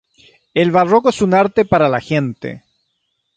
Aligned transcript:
El 0.55 0.71
barroco 0.71 1.09
es 1.09 1.21
un 1.21 1.35
arte 1.35 1.63
para 1.63 1.87
la 1.87 2.01
gente. 2.01 2.63